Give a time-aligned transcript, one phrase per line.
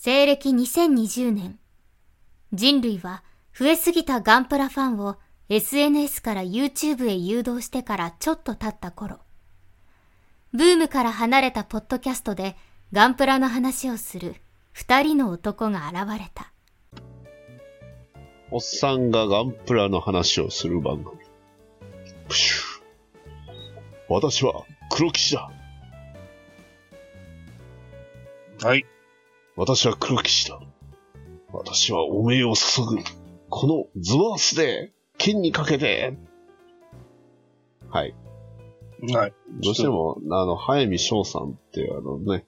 [0.00, 1.58] 西暦2020年、
[2.52, 5.16] 人類は増えすぎたガンプラファンを
[5.48, 9.18] SNS から YouTube へ誘導してからちょっと経った頃、
[10.52, 12.54] ブームから離れたポッドキャストで
[12.92, 14.36] ガンプラの話をする
[14.70, 16.52] 二人の男が現れた。
[18.52, 21.16] おっさんがガンプラの話をする番組。
[22.28, 22.82] プシュ
[24.08, 25.50] 私は黒騎士だ。
[28.62, 28.86] はい。
[29.58, 30.60] 私は黒騎士だ。
[31.52, 33.02] 私はお命を注ぐ。
[33.50, 36.16] このズワースで、剣にかけて。
[37.90, 38.14] はい。
[39.12, 39.32] はい。
[39.60, 42.46] どうしても、あの、早見翔さんっていうあのね、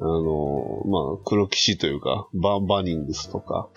[0.00, 3.68] あの、まあ、黒騎士というか、バンバニングスとか、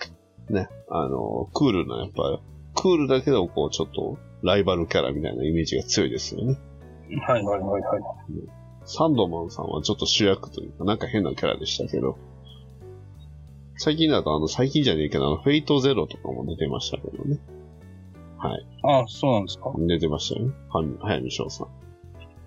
[0.48, 2.40] ね、あの、クールな、やっぱ、
[2.80, 6.58] クールだけど、こう、ちょっと、ライバルキャラみたいなイメージが強いですよね。
[7.26, 8.02] はいはいはいはい。
[8.86, 12.16] サンドマンさんはちょっと主役というか、なんか変なキャラでしたけど、
[13.82, 17.38] 最近だと、あの、最近じゃねえけど、あの、フェイトゼロとかも出てましたけどね。
[18.36, 18.66] はい。
[18.84, 19.72] あそうなんですか？
[19.78, 20.54] 出てましたよね。
[20.68, 21.66] は早見翔さん。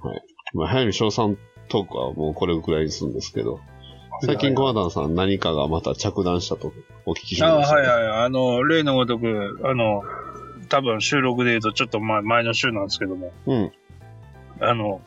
[0.07, 0.21] はい。
[0.53, 3.59] まあ、早見翔さんトークはもうこれぐらいにするんですけど、
[4.21, 6.71] 最近コアダンさん何かがまた着弾したと
[7.07, 8.25] お聞きしまあした、はいはい。
[8.25, 10.03] あの、例のごとく、あの、
[10.69, 13.71] 多分収録で言うとちょっと前前の週なんですけども、うん。
[14.61, 15.01] あの、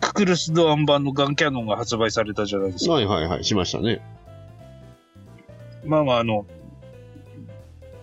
[0.00, 2.92] ククルスドアン版のガンキャノンが発売されたじゃないですか。
[2.92, 4.02] はいはいはい、しましたね。
[5.84, 6.46] まあまあ、あの、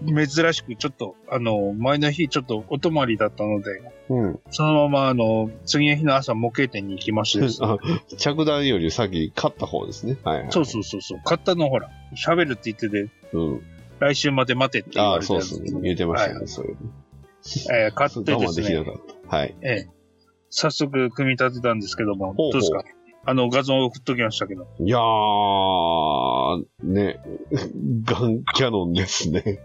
[0.05, 4.39] 珍しくちょっと、あの、前の日ちょっとお泊まりだったので、うん。
[4.49, 7.59] そのままあの、次の日の朝模型店に行きましてです
[8.17, 10.17] 着弾より先勝った方ですね。
[10.23, 10.51] はい、はい。
[10.51, 11.21] そうそうそうそう。
[11.25, 13.61] 買ったのほら、喋るって言ってて、うん。
[13.99, 15.81] 来週まで待てって言ああ、われたやつそうですね。
[15.81, 16.69] 言ってましたね、はいそれ。
[17.73, 19.35] えー買って我ですね慢できな、かった。
[19.37, 19.55] はい。
[19.61, 19.87] ええ
[20.51, 22.83] 早速組み立てたんですけども、ほうほうどうですか？
[23.25, 24.67] あの、画像を送っときましたけど。
[24.79, 27.19] いやー、ね、
[28.05, 29.59] ガンキャノンですね。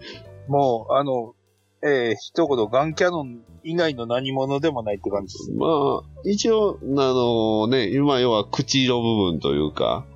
[0.49, 1.35] もう、あの、
[1.83, 5.53] ええ一言、ガンキャノン以外の何者でもないって感じです。
[5.53, 10.07] まあ、一応、あのね、今要は口色部分というか、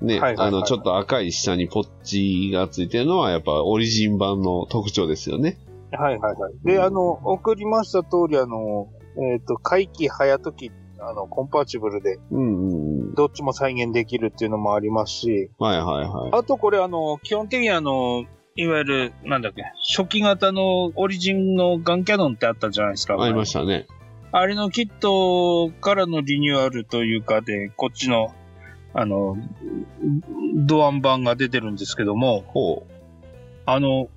[0.00, 5.58] ね、はいはいはいあの、ちょっと赤い下にポッチがついてるのは、やっぱオリジン版の特徴ですよね。
[5.92, 6.52] はいはいはい。
[6.64, 8.88] で、あの、送りました通り、あの、
[9.32, 12.95] えっ、と、回帰早時、あの、コンパーチブルで、うんうんうん。
[13.16, 16.30] どっちも再現できるっていうのもありますし、はいはいはい。
[16.32, 19.64] あとこれあの、基本的にあの、いわゆる、なんだっけ、
[19.96, 23.20] 初期型のオリジンのガンキャノンってあったじゃないですか。
[23.20, 23.86] ありましたね。
[24.32, 28.34] あれのキットからのリニューアルというかで、こっちの、
[28.94, 29.36] あの、
[30.54, 32.86] ドアン版が出てるんですけども、ほ
[33.66, 34.08] あの、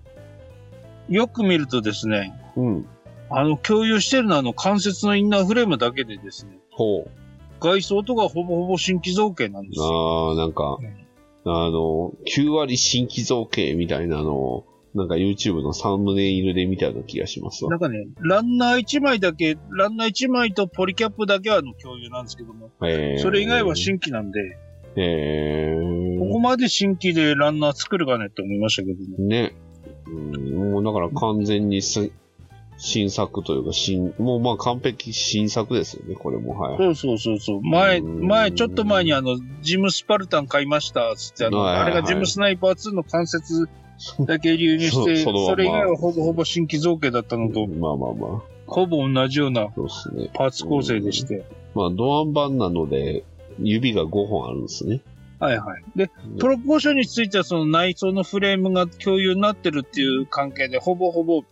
[1.10, 2.62] よく見るとですね、う。
[2.62, 2.86] うん。
[3.30, 7.12] あの、共有してるのはあの関節のインナーフレームだけでですね、ほう。
[7.60, 10.32] 外装とかほぼほぼ新規造形なんですよ。
[10.32, 10.78] あー、なんか
[11.46, 14.66] うん、あの、9割新規造形みたいなのを、
[14.96, 17.80] なんか YouTube のサムネイルで見たような気がしますわなん。
[17.80, 24.58] かね、ランナー1枚だけ、ランナー1枚とポリキャップだけはあの共有なんですけども、えー、それ以外は新規なんで、
[24.96, 29.28] えー、ここまで新規でランナー作るかねって思いましたけども。
[29.28, 29.54] ね。
[30.08, 32.12] うん、もうだから完全にす
[32.80, 36.58] 新作というか、新、もうまあ完璧新作ですよね、これも。
[36.58, 36.78] はい。
[36.78, 37.62] そうそうそうそう。
[37.62, 43.68] 前、うん前、ちょっと前にあの、ジムスパルタン買いました、つってあの、はいはいはいあれがジムスナイパー2の関節
[44.22, 49.68] だけ流入して、そそれ以外はほぼほぼ新規造形だったのと、まあまあまあ、ほぼ同じような。
[50.34, 51.46] パーツ構成でして。
[51.76, 53.26] まあ、ドアン版なので、
[53.62, 55.02] 指が5本あるんですね。
[55.40, 55.84] はいはい。
[55.98, 56.10] で、
[56.40, 61.44] プロポーションについてはその内装のフレームが共有になってるっていう関係で、ほぼほぼ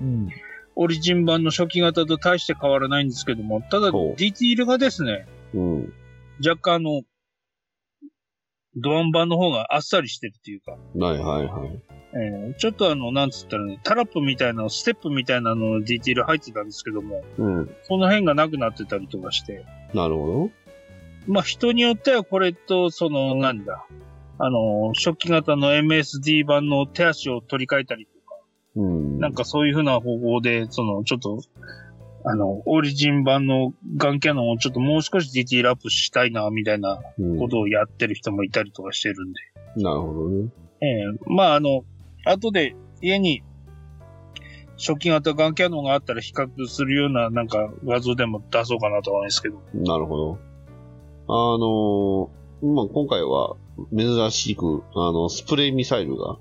[0.00, 0.28] うん。
[0.76, 5.94] オリジン版の初期型と大して変わらないんですけども、ただ、ディティールがですね、うん。
[6.46, 7.02] 若干あの、
[8.76, 11.82] ドアン版の方があっさりしてるっていうか、はいはいはい。
[12.12, 17.70] えーちょっとあの、なんつったらね、タラップみたいな、ステップみたいなののディティール入ってたんですけども、うん。
[17.84, 20.50] その辺がなくなってたりとかして、なるほ
[21.26, 23.86] まあ人によってはこれと、その、なんだ、
[24.38, 28.06] あの、初期型の MSD 版の手足を取り替えたり。
[28.76, 29.18] うん。
[29.18, 31.40] なんかそういう風な方法で、その、ちょっと、
[32.24, 39.40] あの、オリジン版のガンキャノンをちょっともう少しディティールアップしたいな、みたいなうん、ことをやってる人もいたりとかしてるんで。
[39.82, 40.48] なるほどね。
[40.80, 41.84] ええまああの、
[42.24, 43.42] 後で家に
[44.76, 49.62] 初期型ガンキャノンがあったら比較するようななんか画像でも出そうかなと思うんですけど。
[49.74, 50.38] なるほど。
[51.28, 53.56] あのーまあ、今回は
[53.94, 56.38] 珍しく、あの、スプレーミサイルが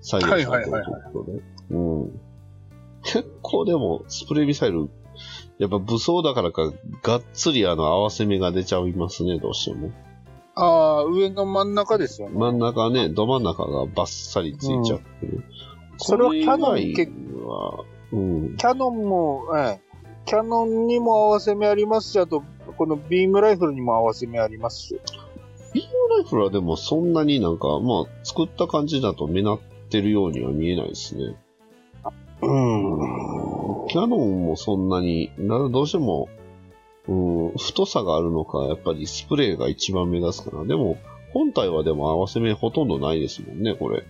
[0.00, 1.42] 再現されてるということで。
[1.70, 2.20] うん。
[3.02, 4.90] 結構でも、スプレーミサイル、
[5.58, 6.72] やっぱ武装だからか、
[7.02, 9.90] がっつりあの、合わせ目が出ちゃいますね、どうしても。
[10.54, 12.38] ああ、上の真ん中ですよね。
[12.38, 15.44] 真ん中ね、ど真ん中がバッサリついちゃってる。
[15.96, 17.08] それはキャノン以外
[17.46, 18.56] は、うん。
[18.56, 19.80] キャノンも、ええ、
[20.26, 22.42] キャノンにも合わせ目ありますし、あと、
[22.76, 25.00] このビームライフルにも合わせ目ありますし。
[25.72, 31.36] ビームライフルはでもそんなになんか、まあ、作った感じだと目立ってるようには見えないですね。
[32.42, 33.88] うん。
[33.88, 36.28] キャノンもそんなに、などうしても、
[37.08, 40.64] うん、太さがあるのか、やっぱりスプレーが一番目立つかな。
[40.64, 40.96] でも、
[41.32, 44.04] 本体はでも合わせ目ほとんどないですもんね、これ。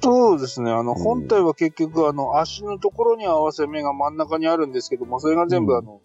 [0.00, 0.72] そうですね。
[0.72, 6.00] あの、うん本体は結局、あの、足のところに合わせ目が真ん中にあるんですけども、それが全部うんあの、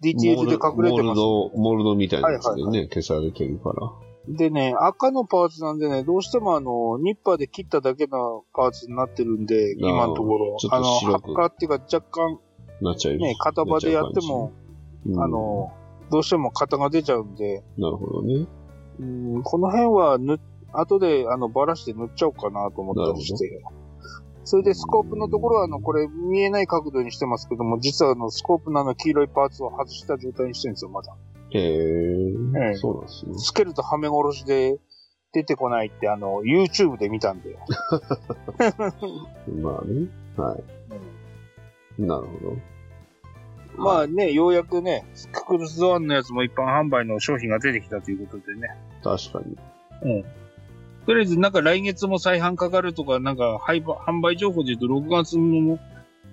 [0.00, 1.18] ディティールで隠れてます。
[1.18, 3.92] モールド、モールドみたいなやつでね、はい消されてるから。
[4.28, 12.38] でね、赤のパーツなんでね、どうしてもあの、ニッパーで切っただけのパーツになってるんで、今のところあの、白く発火っていうか若干
[12.80, 13.16] なっちゃう。
[13.16, 14.52] ね、型場でやっても、
[15.06, 15.72] うんあ、の、
[16.10, 18.46] どうしても型が出ちゃうんで、なるほどね。
[18.98, 19.04] う
[19.38, 20.38] んこの辺は塗っ、
[20.72, 23.62] 後であの、ばらして塗っちゃおうかなと思ったりして。
[24.46, 31.16] それでスコープのところはあの、これ見えない角度にしてますけども、実はあの、スコープのあの、黄色いパーツを外した状態にしてるんですよ、まだ。
[31.54, 33.34] へえええそうなんですね。
[33.36, 34.78] つけるとはめ殺しで
[35.32, 37.56] 出てこないってあの、YouTube で見たんで。
[39.48, 40.08] まあね。
[40.36, 40.58] は
[41.98, 42.02] い。
[42.02, 42.56] なるほど。
[43.76, 48.68] まあね、ようやくね、ククルスドアンのやつも一般販売の商品が出てきたということでね。
[49.02, 49.56] 確かに。
[50.02, 50.24] うん。
[51.06, 55.78] とりあえず、なんか来月も再販かかるとか、なんか販売販売情報で言うと、6月の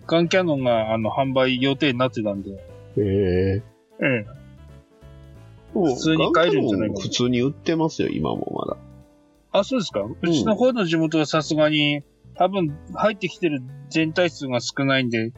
[0.08, 2.52] ガンキャノンがあの販売予定になってたんで。
[2.52, 2.58] へ
[2.98, 3.64] え。
[4.00, 4.41] うん。
[5.74, 8.80] 普通に買えるんじゃないかな普通に売ってますよ、今もまだ。
[9.60, 10.02] あ、そうですか？
[10.02, 12.04] うちの方の地元はさすがに、
[12.36, 15.32] 多分入ってきてる全体数が少ないんで、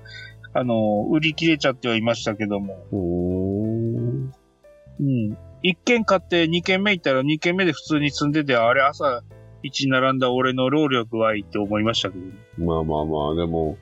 [0.53, 2.77] あの、売り切れちゃってはいましたけども。
[2.91, 2.95] う
[5.03, 5.37] ん。
[5.63, 9.23] 1軒買って2軒目行ったら2軒目で普通に積んでて、あれ朝
[9.63, 12.23] 一並んだ俺の労力はいいって思いましたけど。
[12.63, 13.77] まあまあまあ、でも、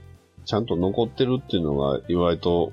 [0.46, 2.72] ちゃんと残ってるっていうのが、意外と、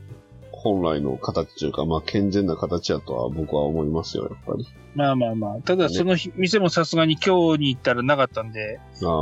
[0.74, 4.66] 本来の形というか、まあ、健全な形だとは僕は思いますよ、やっぱり。
[4.94, 5.62] まあまあまあ。
[5.62, 8.80] ただその日、店もさすがに今日に行ったらなかったんで。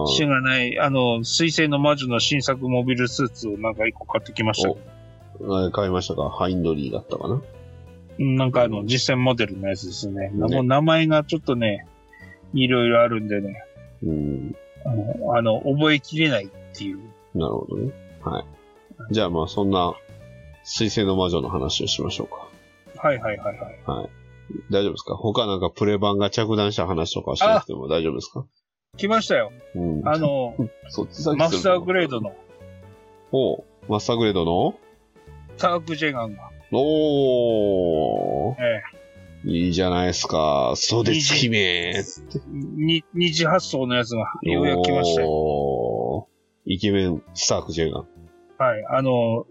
[0.08, 4.74] しがない、あの、水星の魔女の新作モビルスーツをなんか一個買ってきました
[5.72, 6.30] 買いましたか？
[6.30, 7.42] ハインドリーだったかな？
[8.18, 10.30] うんなんかあの、実践モデルのやつですね。
[10.30, 11.86] ねもう名前がちょっとね、
[12.54, 13.62] いろいろあるんでね、
[14.02, 14.56] うん。
[15.34, 17.00] あの覚えきれないっていう。
[17.34, 17.92] なるほどね。
[18.22, 18.44] はい。
[19.10, 19.94] じゃあまあ、そんな、
[20.68, 22.48] 水星の魔女の話をしましょうか。
[23.00, 23.80] はいはいはいはい。
[23.86, 24.08] はい。
[24.70, 25.14] 大丈夫ですか？
[25.16, 28.44] 他なんかプレ版が着弾した話とかしなくても大丈夫ですか？
[28.96, 29.52] 来ましたよ。
[29.74, 30.08] うん。
[30.08, 30.54] あの、
[30.88, 32.34] そっち先マスターグレードの
[33.32, 34.74] おうマスターグレードの？
[35.58, 36.50] タークジェガンが。
[36.72, 38.56] おー。
[38.58, 38.82] え
[39.44, 40.72] いいじゃないですか。
[40.74, 41.58] そうです、姫。
[41.58, 41.94] え
[42.52, 45.28] に二次発送のやつがようやく来ましたよ。
[45.30, 48.08] おーイケメン、スタークジェガン。
[48.58, 48.84] はい。
[48.90, 49.46] あの、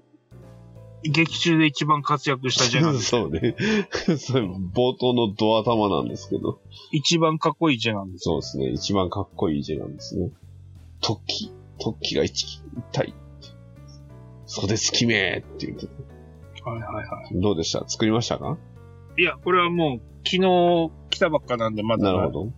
[1.10, 3.06] 劇中で一番活躍したジェガンです。
[3.10, 3.56] そうね。
[4.18, 6.60] それ冒頭のドア玉なんですけど。
[6.92, 8.24] 一番かっこいいジェガンです。
[8.24, 8.70] そうですね。
[8.72, 10.30] 一番かっこいいジェガンですね。
[11.02, 11.52] トッキー。
[11.80, 12.62] トッキーが一一
[12.92, 13.14] 体。
[14.46, 15.88] そうです、姫って言って
[16.64, 17.84] はいはいはどうでした？
[17.88, 18.58] 作りましたか？
[19.18, 19.22] い。
[19.22, 22.04] いや、これはもう昨日来たばっかなんで、まだ。
[22.04, 22.52] なるほど。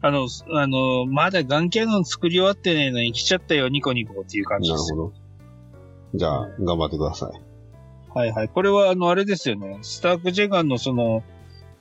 [0.00, 4.92] あの、あの、まだガンキャノン作り終わってねえのに来ちゃったよ、ニコニコっていう感じです。
[4.94, 5.14] なるほど。
[6.14, 7.51] じゃあ、頑張ってください。
[8.14, 8.48] はいはい。
[8.48, 9.78] これは、あの、あれですよね。
[9.82, 11.22] スタークジェガンのその、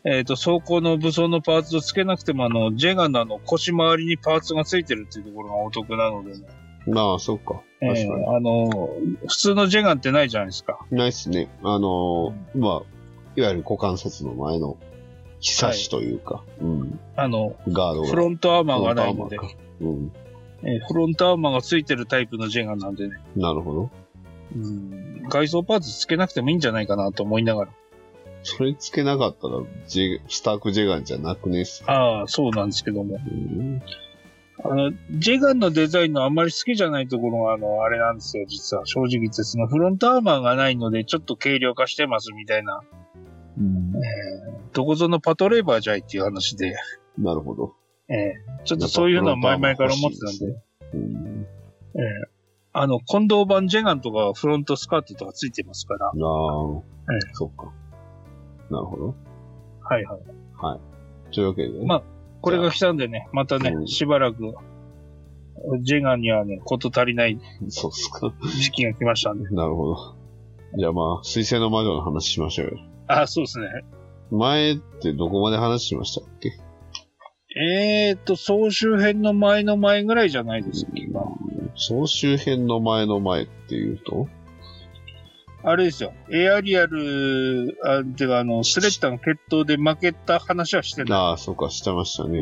[0.04, 6.46] えっ、と、装甲の武装のパーツを付けなくても、あの、ジェガンのあの、腰回りにパーツが付いてるっていうところがお得なのでね。
[6.88, 7.62] まあ、そっか。
[7.80, 8.00] 確かに。
[8.02, 8.90] えーあの、
[9.28, 10.80] 普通のジェガンってないじゃないですか。
[10.90, 11.50] ないっすね。
[11.62, 13.02] あのーまあ、
[13.36, 14.78] いわゆる股関節の前の、
[15.40, 17.00] ひさしというか、うん。
[17.16, 18.08] あの、ガードが。
[18.08, 20.12] フロントアーマーがないので、フロントアーマーか
[20.64, 20.70] うん。
[20.70, 23.16] えーフロントアーマーが付いてるタイプのジェガンなんでね。
[23.36, 23.90] なるほど。
[24.56, 27.72] うん、外装パーツ付けなくてもいいんじゃないかなと思いながら。
[28.44, 31.84] それつけなかったら、ジェスタークジェガンじゃなくねっす。
[31.88, 33.16] ああ、そうなんですけども。
[33.16, 33.82] うん。
[34.64, 38.86] あの、ジェガンのデザインのあんまり好きじゃないところが、あの、あれなんですよ、実は。
[38.86, 42.82] 正直言って、そのフロントアーマーがないので、ちょっと軽量化してますみたいな。
[43.58, 43.92] うん
[44.74, 46.76] どこぞのパトレーバーじゃいっていう話で、
[47.18, 47.76] なるほど。
[48.08, 48.34] ええ
[48.66, 50.58] ちょっとそういうのは前々から思ってたんで、
[50.94, 51.48] うん。
[51.96, 52.31] ええ
[52.74, 57.72] あの、近藤版ジェガンとかフロントスカートとかついてますから、ああ、えそっか。
[58.70, 59.16] なるほど。
[59.84, 60.20] はいはい。
[60.58, 61.34] はい。
[61.34, 62.04] というわけで、まあ
[62.40, 64.56] これが来たんでね、またね、うんしばらく、
[65.82, 68.34] ジェガンにはね、こと足りないそうっすか。
[68.58, 69.50] 時期が来ましたんで。
[69.50, 70.16] なるほど。
[70.78, 72.80] じゃあまあ、水星の魔女の話しましょうよ。
[73.08, 73.68] あ、そうですね。
[74.32, 76.54] 前ってどこまで話しましたっけ？
[77.60, 81.22] えーと、総集編の前の前ぐらいじゃないですか、今。
[81.76, 84.28] 総集編の前の前っていうと？
[85.64, 86.14] あれですよ。
[86.32, 91.20] エアリアル、あ、てかあの、スレッタの決闘で負けた話はしてない。
[91.20, 92.40] ああ、そうか、してましたね。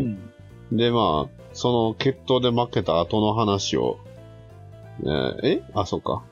[0.72, 0.78] うん。
[0.78, 4.00] で、まあ、その決闘で負けた後の話を、
[5.02, 5.64] えーえ？
[5.74, 6.24] あ、そうか。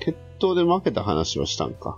[0.00, 1.96] 決闘で負けた話をしたんか。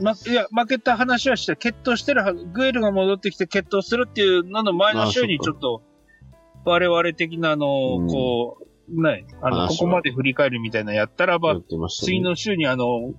[0.00, 5.82] ま、いや、負けた話はして、決闘してるはず、グエルが戻ってきて決闘するっていうのの前の週にちょっと、
[6.64, 11.60] 我々的なあの、うんこう、ね、あの、ここまで振り返るみたいなのやったらば、ね。
[11.88, 13.12] 次の週にあの、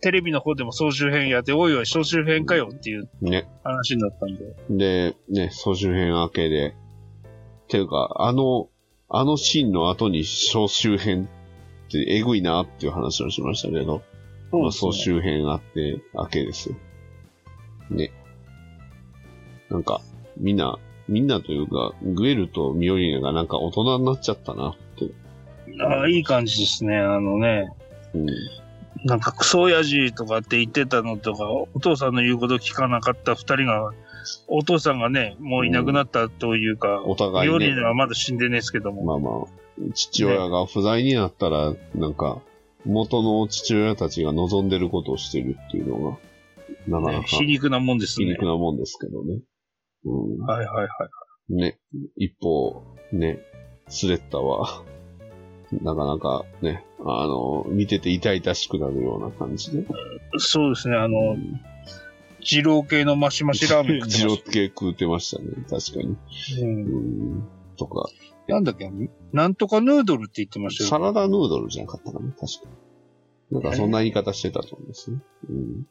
[0.00, 3.46] テレビの方でも総集編やって、おいおい、総集編かよっていうね。
[3.62, 4.54] 話になったんで。
[4.70, 6.74] で、ね、総集編明けで、
[7.68, 8.68] ていうか、あの、
[9.08, 11.28] あのシーンの後に総集編
[11.88, 14.02] ってえぐいなっていう話をしましたけど、
[14.52, 16.76] まあ、総集編あって明けですよ。
[17.90, 18.12] ね。
[19.68, 20.00] なんか、
[20.36, 20.78] みんな、
[21.10, 25.82] みんなというか、グエルとミオリネがなんか大人になっちゃったなって。
[25.82, 26.96] ああ、いい感じですね。
[26.98, 27.68] あのね、
[28.14, 28.26] うん。
[29.04, 33.92] なんかクソ親父とかって言ってたのとか、お父さんの言うこと聞かなかった二人が、
[34.46, 39.02] お父さんがね、もういなくなったというか、お互い料理ね、はまだ死んでねえですけども。
[39.04, 42.40] まあまあ、父親が不在になったら、なんか、
[42.86, 46.18] 元の父親たちが望んでることをしてるっていうのが、
[46.86, 48.32] なかなねか皮肉なもんです皮ね。
[48.32, 49.40] 肉なもんですけどね。
[50.04, 50.84] うはいはいは
[51.48, 51.54] い。
[51.54, 51.56] ん。
[51.56, 51.78] ね、
[52.16, 53.40] 一方、ね、
[53.88, 54.84] スレッタは、
[55.82, 59.86] なかなかね、あの、見てて痛々しくなるような感じで。
[60.38, 61.36] そうですね、あの、
[62.40, 66.16] 二郎系のマシマシラーメン食ってジロまし 系食うてましたね、確かに。
[66.16, 66.62] た。
[66.62, 66.98] うんう
[67.38, 67.48] ん。
[67.76, 68.08] とか、
[68.48, 68.90] なんだっけ
[69.32, 70.90] なんとかヌードルって言ってましたよ。
[70.90, 72.46] サラダヌードルじゃなかったかな、確か
[73.50, 73.60] に。
[73.62, 75.18] なんかそんな言い方してたと思うんですね。
[75.48, 75.86] うん。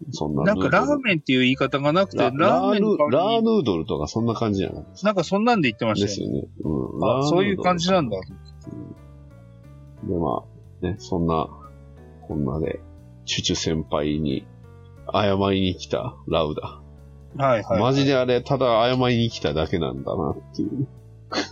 [0.00, 5.08] ねそんななんかラーンメンっていう言い方がなくて、ララーメンラーヌードルとかそんな感じじゃないですか。
[5.08, 6.40] なんかそんなんで言ってましたよね。
[6.40, 6.80] ですよね。
[7.00, 7.28] うん。
[7.28, 8.16] そういう感じなんだ。
[8.20, 10.44] で、ま
[10.82, 11.48] あ、ね、そんな、
[12.28, 12.80] こんなで、
[13.24, 14.46] チュチュ先輩に
[15.12, 16.80] 謝りに来たラウダ。
[17.44, 17.80] はいはい。
[17.80, 20.86] マジであれ、ただ謝りに来ただけなんだなっていう。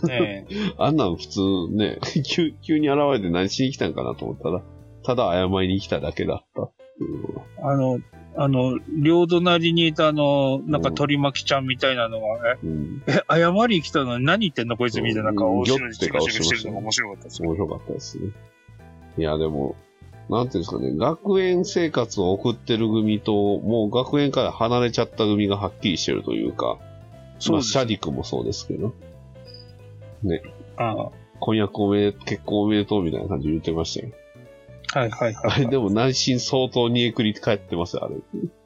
[0.09, 4.61] ええ あんなん普通ね、 急急に現れて何しに来たんかなと思ったら、
[5.03, 7.41] ただ謝りに来ただけだったっていう。
[7.61, 7.99] あの、
[8.37, 13.03] あの、両隣にいたあの、なんか鳥巻ちゃんみたいなのが、え、うん。
[13.07, 15.91] え謝りに来たのに何言ってんのこいつみたいな、顔して
[16.43, 17.49] してるのが面白かったですよ。
[17.49, 18.31] 面白かったですね。
[19.17, 19.75] いや、でも、
[20.29, 26.77] なんていうんですかね、学園生活を送ってる組と、もう学園から離れちゃった組がはっきりしてるというか、まあ、
[27.39, 28.93] そうですシャディクもそうですけど、
[30.77, 34.13] あ婚約おめで、結婚おめでとうみたいな感じで言ってましたよ。
[34.95, 35.51] あはいはいはい。
[35.51, 38.15] あれでも内心相当煮えくり返ってますよ、あれ。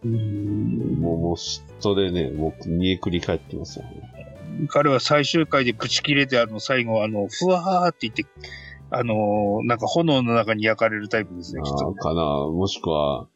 [0.05, 4.37] うんもう、もう嫉妬でね、もう煮えくり返ってますよね。
[4.69, 8.25] 彼は最終回でブチ切れて、あの、最後、あの、ふわーって言って、
[8.91, 11.93] あの、なんか炎の中に焼かれるタイプですね、きっとああ、。
[11.93, 12.21] かな。
[12.21, 13.27] もしくは、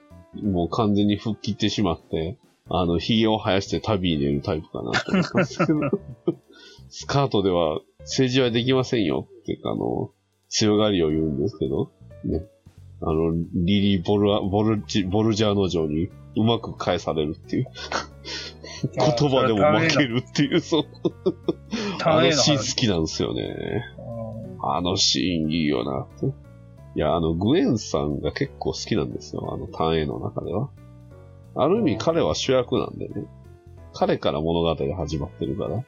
[0.42, 2.38] もう完全に吹っ切ってしまって、
[2.70, 5.80] あの、髭を生やして旅に出るタイプかなと思ったんですけど。
[6.90, 10.12] スカートでは政治はできませんよって、あの、
[10.50, 11.92] 強がりを言うんですけど、
[12.24, 12.44] ね。
[13.06, 17.68] あの、リリー・ボルアボルジボルジャーノ城にうまく返されるっていう。
[18.84, 20.86] 言葉でも負けるっていう、そう。
[22.04, 23.84] あのシーン好きなんですよね。
[24.62, 26.08] あのシーンいいよな。
[26.96, 29.54] いや、あの、グエンさんが結構好きなんですよ。
[29.54, 30.70] あの、単影の中では。
[31.56, 33.26] ある意味彼は主役なんでね。
[33.94, 35.84] 彼から物語が始まってるから。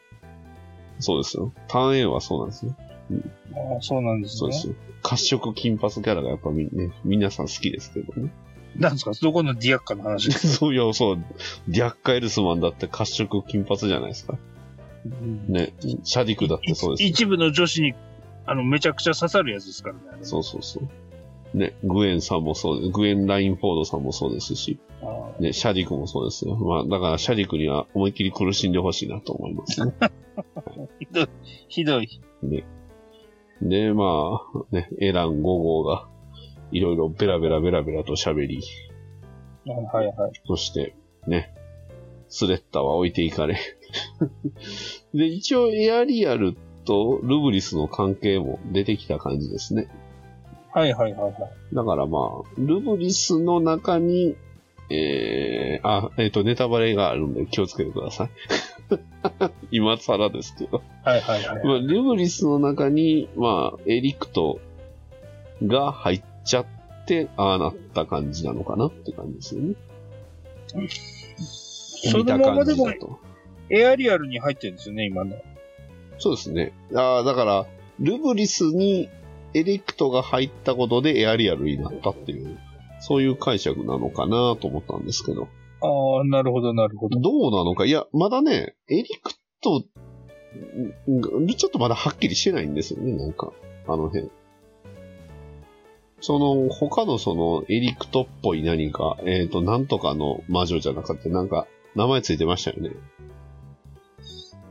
[1.00, 1.54] そうですよ。
[1.68, 2.76] 単影はそうなんですよ。
[3.54, 4.56] ああそうなんですねそうで。
[4.58, 4.76] すよ。
[5.04, 8.32] 褐色金髪キャラがやっぱみ、ね、皆さん好きですけどね。
[8.78, 9.12] なんですか？
[9.22, 10.54] どこのディアッカの話ですか？
[10.60, 11.24] そういや、そう。
[11.68, 14.38] ディアッカエルスマンだって褐色金髪じゃないですか。
[15.48, 15.74] ね。
[16.04, 17.10] シャディクだってそうですよ。
[17.10, 17.94] 一部の女子に、
[18.48, 20.00] あの、めちゃくちゃ刺さるやつですからね。
[20.24, 21.58] そうそうそう。
[21.58, 22.92] ね、グエンさんもそうです。
[22.92, 26.56] グエン・ラインフォードさんもそうですし、あね、シャディクもそうですよ。
[26.58, 29.94] まあ、だからシャディクには思いっきり苦しんでほしいなと思いますね。
[30.02, 30.12] あ
[31.00, 31.30] ひどい、
[31.70, 32.64] ひどい。
[33.62, 36.08] で、まあ、ね、エラン5号が、
[36.72, 38.62] いろいろベラベラベラベラと喋り、
[39.66, 40.32] はいはい。
[40.46, 40.96] そして、
[41.28, 41.54] ね、
[42.30, 43.58] スレッタは置いていかれ。
[45.14, 49.88] で、一応エアリアルとルブリスの関係も出てきた感じですね。
[50.72, 51.76] はいはいはいはい。
[51.76, 54.36] だからまあ、ルブリスの中に、
[54.90, 58.30] えー、あ、えっ、と、ネタバレがあるんで気をつけてください。
[59.72, 60.82] 今更ですけど。
[61.04, 61.66] はいはいはい。
[61.66, 64.60] まあ、ルブリスの中に、まあ、エリクト
[65.64, 66.66] が入っちゃっ
[67.06, 69.76] て、ああなった感じなのかなって感じですよね。
[72.08, 73.20] そのままでも見た感じだと
[73.70, 75.42] エアリアルに入ってるんですよね、今ね。
[76.18, 76.74] そうですね。
[76.96, 77.66] ああ、だから、
[78.00, 79.10] ルブリスに
[79.54, 82.60] エレクトが入ったことでエアリアルになったっていう、
[83.00, 85.48] そういう解釈なのかなと思ったんですけど。
[85.86, 87.20] ああ、なるほど、なるほど。
[87.20, 87.86] どうなのか？
[87.86, 93.52] いや、まだね、エリクト、んちょっとまだはっきりしてないんですよね、なんか、
[93.88, 94.30] あの辺。
[96.22, 102.92] その、他のその、エリクトっぽい何か、えっ、と、なんとかの魔女じゃなかった、なんか、名前ついてましたよね。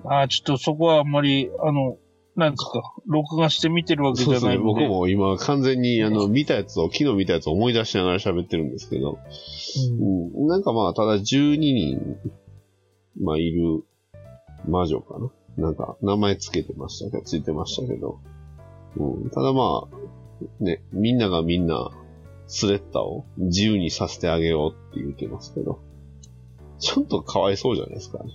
[0.04, 1.98] ああ、ちょっとそこはあんまり、あの、
[2.36, 4.54] なんですか、録画して見てるわけじそうですね。
[4.54, 4.86] ゃないので。
[4.86, 9.18] 僕も今完全に、あの、見たやつを、昨日見たやつを思い出しながら喋ってるんですけど、
[10.00, 12.16] うんうん、なんかまあ、ただ12人、
[13.20, 13.84] まあ、いる
[14.68, 15.30] 魔女かな。
[15.56, 18.18] なんか、名前つけてましたけど、ついてましたけど。
[18.96, 21.90] うん、ただまあ、ね、みんながみんな、
[22.46, 25.80] スレッタを自由にさせてあげようって言ってますけど、
[26.78, 28.32] ちょっとかわいそうじゃないですかね。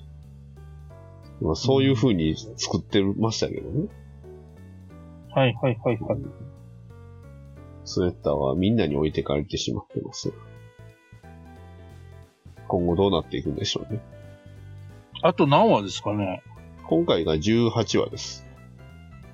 [1.42, 3.88] まあ、そういう風に作ってましたけどね。
[5.34, 6.20] はいはいはいはい。
[7.86, 10.34] スレッタはみんなに置いてかれてしまってます。
[12.68, 14.00] 今後どうなっていくんでしょうね。
[15.22, 16.44] あと何話ですかね
[16.88, 18.46] 今回が18話です。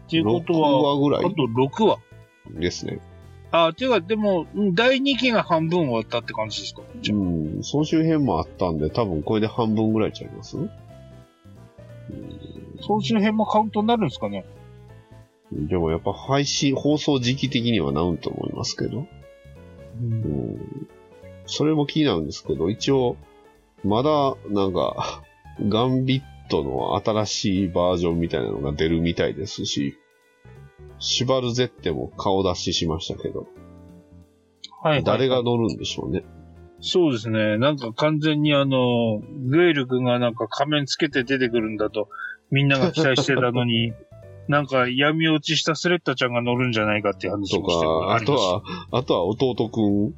[0.07, 1.25] っていうこと6は、話ぐらい？
[1.25, 1.97] あと6話。
[2.59, 2.99] ですね。
[3.51, 10.57] あ、ていうか、でも、うん第2期が半分終わったって感じですかうん、総集編もあったんで、多分これで半分ぐらいちゃいます？
[12.81, 14.45] 総集編もカウントになるんですかね
[15.51, 19.05] でもやっぱ配信、放送時期的にはなると思いますけど。
[20.01, 20.87] うん。
[21.45, 23.15] それも気になるんですけど、一応、
[23.83, 25.23] まだ、なんか、
[25.67, 29.97] ガンビットの新しいバージョンみたいなのが出るみたいですし、
[30.99, 33.47] シュバルゼッテも顔出ししましたけど、
[34.81, 35.03] はい、はい。
[35.03, 36.25] 誰が乗るんでしょうね。
[36.81, 37.57] そうですね。
[37.57, 42.09] なんか完全にあの、グエル君がなんか仮面つけて出てくるんだと、
[42.51, 43.93] みんなが期待してたのに、
[44.47, 50.13] なんか闇落ちしたスレッタちゃんが乗るんじゃないかっていう話ともしてか、あとは、あとは弟くん。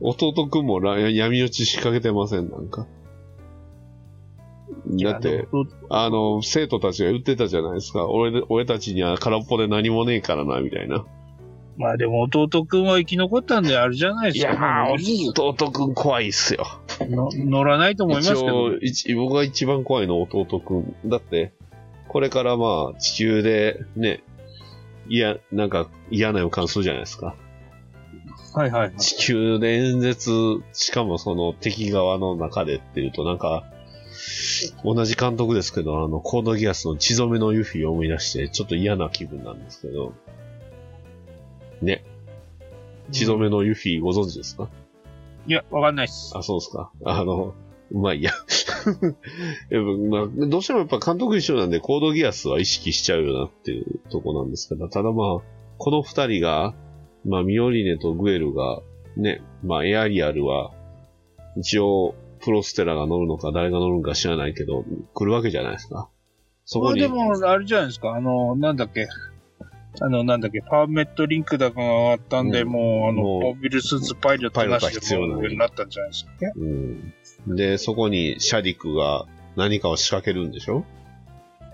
[0.00, 2.86] 弟くんもら闇落ち仕掛けてません、なんか。
[5.02, 5.48] だって、、
[5.88, 8.06] あの、生徒たちが言ってたじゃないですか。
[8.06, 11.04] 俺で、俺たちには空っぽで何もねえからな、みたいな。
[11.76, 14.88] まあでも弟くんは生き残ったんであれじゃないですか。
[15.36, 16.66] 弟くん怖いっすよ。
[17.00, 18.74] の乗らないと思いますけ一ど応、。
[18.80, 20.96] 一僕が一番怖いのは弟くん。
[21.06, 21.52] だって、
[22.08, 24.22] これからまあ、地球で、ね、
[25.08, 27.34] いや、なんか嫌な予感するじゃないですか。
[28.54, 28.96] はいはいはい。
[28.96, 30.30] 地球で演説、
[30.72, 33.64] しかもその敵側の中でっていうとなんか、
[34.84, 40.14] 同じ監督ですけど、あの、コードギアスの血染めのユフィを思い出して、ちょっと嫌な気分なんですけど、
[41.84, 42.04] ね。
[43.12, 44.68] 血染めのユフィご存知ですか、
[45.46, 46.32] いや、わかんないっす。
[46.36, 46.90] あ、そうですか。
[47.04, 47.54] あの、
[47.90, 48.32] うまいや。
[49.70, 55.42] やっぱまあ、どうしてもやっぱ監督一緒なんで、コードギアスは意識しちゃうよなっていうとこなんですけど、ただまあ、
[55.78, 56.74] この二人が、
[57.24, 58.80] まあ、ミオリネとグエルが、
[59.16, 60.72] ね、まあ、エアリアルは、
[61.56, 66.10] 一応、プロステラが乗るのか誰が乗るのか知らないけど、来るわけじゃないですか。
[66.64, 68.14] そこに、これでも、あれじゃないですか。
[68.14, 69.06] あの、なんだっけ。
[70.00, 76.32] あの、なんだっけ、パーメットリンクだかがあったんで、うんもう、あの、モビルスーツパイロットなしでもうなったんじゃないですか？
[76.40, 76.52] ね。
[77.46, 77.56] うん。
[77.56, 79.26] で、そこにシャディクが
[79.56, 80.84] 何かを仕掛けるんでしょ？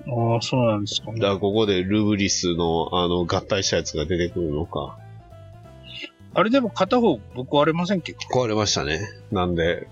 [0.06, 1.20] ああ、そうなんですかね。
[1.20, 4.98] だからここでルブリスの、あの、合体したやつが出てくるのか。
[6.32, 8.18] あれでも片方ぶっ壊れませんけど。
[8.32, 9.00] 壊れましたね。
[9.32, 9.88] なんで、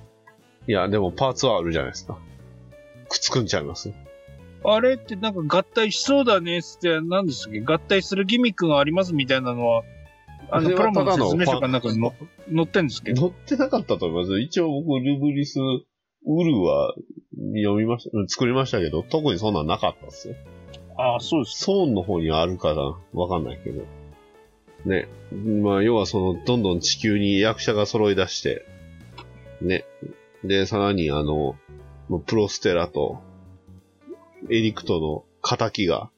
[0.67, 2.19] いや、でもパーツはあるじゃないですか。
[3.09, 3.91] くっつくんちゃいます？
[4.65, 7.61] あれってなんか合体しそうだねって、何ですっけ？
[7.61, 9.83] 合体するギミックがありますみたいなのは、
[10.51, 12.13] あの、プラモの説明書かなんかにの
[12.55, 13.13] 載ってんですけ？
[13.15, 13.23] ど。
[13.23, 14.41] 乗ってなかったと思います。
[14.41, 16.95] 一応僕、ルブリス、ウルは
[17.55, 20.35] 読みました、うん作りましたけど、特にそんなんなかったっすよ。
[20.97, 21.61] ああ、そうです。
[21.61, 22.77] ソーンの方にはあるから
[23.13, 23.85] わかんないけど。
[24.85, 25.09] ね。
[25.63, 28.65] まあ、要はその、どんどん地球に役者が揃い出して、
[29.61, 29.85] ね。
[30.45, 31.57] で、さらにあの、
[32.27, 33.21] プロステラと、
[34.51, 36.11] エリクトの仇が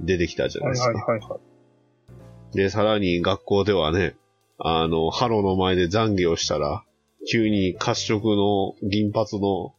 [0.00, 1.12] 出てきたじゃないはいですか。
[1.12, 2.56] はいはいはい。
[2.56, 4.16] で、さらに学校ではね、
[4.58, 6.84] あの、ハロの前で懺悔をしたら、
[7.30, 9.74] 急に褐色の銀髪の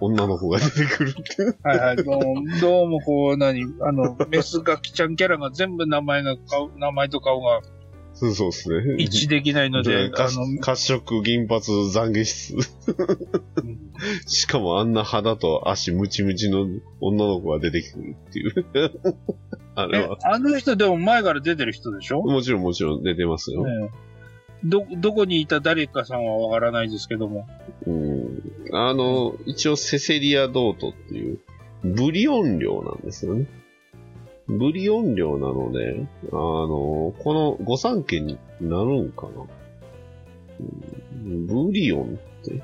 [0.00, 1.58] 女の子が出てくるって。
[1.62, 1.96] はいはい。
[1.96, 7.60] どうも、どうもこう、何、あの、メスガキちゃんキャラが全部名前が、顔名前と顔が
[8.34, 8.96] そうですね。
[8.98, 12.56] 一致できないので、あ褐の、褐色銀髪懺悔室。
[12.56, 13.92] うん
[14.26, 16.66] しかもあんな肌と足ムチムチの
[17.00, 18.66] 女の子が出てくるっていう。
[19.74, 23.64] あれえは。、あの人でも前から出てる人でしょ、もちろんもちろん出てますよ。
[23.64, 23.90] ね
[24.64, 27.48] ど、どこにいた誰かさんはわからないですけども。
[27.86, 28.42] うん。
[28.72, 31.38] あの、一応セセリア・ドートっていう、
[31.82, 33.46] ブリオン領なんですよね。
[34.58, 39.46] ブリオン領なので、あの、この御三家になるんかな。
[40.60, 42.62] ブリオンって？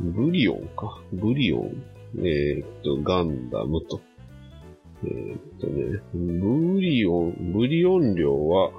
[0.00, 1.00] ブリオンか。
[1.12, 1.82] ブリオン。
[2.18, 4.00] えーっと、ガンダムと。
[5.04, 8.72] えーっとね、ブリオン、ブリオン領は、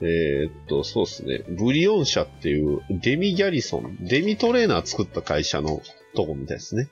[0.00, 1.44] えーっと、そうですね。
[1.48, 5.80] ブリオン社っていうデミギャリソン、デミトレーナー作った会社の
[6.14, 6.88] とこみたいですね。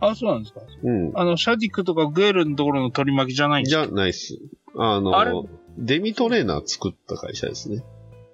[0.00, 0.60] あ、そうなんですか？
[0.82, 1.12] うん。
[1.14, 3.86] あの、シャディクとかグエルのところの取り巻きじゃないんですか？
[3.86, 4.38] じゃないっす。
[4.76, 5.32] あの、あれ？
[5.78, 7.84] デミトレーナー作った会社ですね。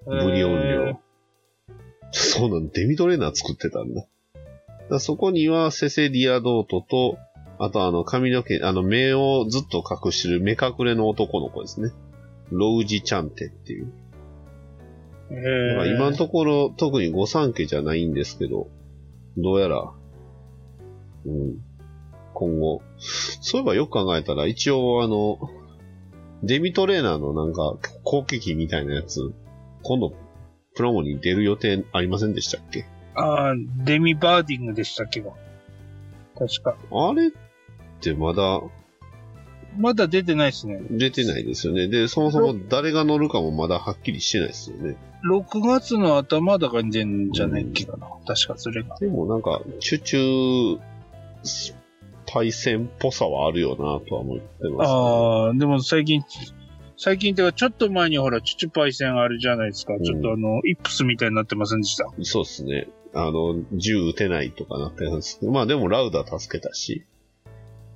[0.05, 0.99] ブリオンえ領。
[2.11, 4.01] そうなんデミトレーナー作ってたんだ。
[4.01, 4.09] だか
[4.89, 7.17] らそこにはセセリア・ドートと、
[7.57, 11.91] あとあの髪の毛、あの目をずっと隠してる目隠れの男の子ですね。
[12.51, 13.91] ロウジ・チャンテっていう。
[15.31, 18.69] ーだからえー今のところ特に御三家じゃないんですけど、
[19.37, 19.91] どうやら、
[21.25, 21.57] うん、
[22.33, 22.81] 今後。
[22.97, 25.39] そういえばよく考えたら、一応あの、
[26.43, 29.33] デミトレーナーのなんか、後継機みたいなやつ、
[29.83, 30.13] 今度、
[30.75, 32.85] プラモに出る予定ありませんでしたっけ？
[33.15, 35.21] あーデミバーディングでしたっけ？
[35.21, 35.33] ど。
[36.37, 36.75] 確か。
[36.91, 37.31] あれっ
[38.01, 38.61] てまだ
[39.77, 40.81] まだ出てないですね。
[40.91, 41.87] 出てないですよね。
[41.87, 44.97] で、そもそも誰が乗るかもまだはっきりしてないですよね。
[45.29, 48.07] 6月の頭だから出んじゃないっけかな。
[48.27, 48.97] 確かそれが。
[48.99, 50.79] でもなんか、チュチュ
[52.27, 53.75] パイセンっぽさはあるよな
[54.07, 56.23] とは思ってます、ああ、でも最近、
[56.97, 59.95] 最近っていうか、ちょっと前にほら、チュチュパイセンあるじゃないですか。
[59.95, 62.09] んちょっとあの、イップスみたいになってませんでした？
[62.21, 62.87] そうですね。
[63.13, 67.05] あの、銃撃てないとかなってるんですけど、まあでもラウダー助けたし。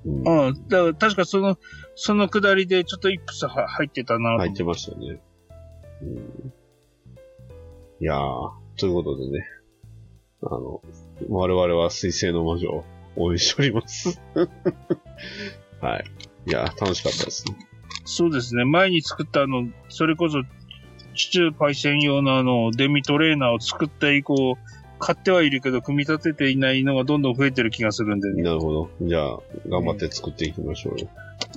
[0.06, 0.68] うん、うん。
[0.68, 1.58] だから確かその、
[1.96, 5.22] そのくだりでちょっとイップスは入ってたな入ってましたね。
[6.02, 6.54] うん、
[8.00, 9.46] いやー、ということでね。
[10.42, 10.82] あの、
[11.28, 12.86] 我々は水星の魔女を
[13.20, 14.22] 応援しております。
[15.82, 16.06] はい。
[16.48, 17.56] いやー、楽しかったですね。
[18.06, 18.66] そうですね。
[18.66, 20.42] 前に作ったあの、それこそ、
[21.16, 24.58] チュチュパイセン用のあの、デミトレーナーを作って以降、
[25.00, 28.44] 買ってはいるけど、組み立てていないのがどんどん増えてる気がするんでね。
[28.44, 28.90] なるほど。
[29.02, 31.08] じゃあ、頑張って作っていきましょうよ。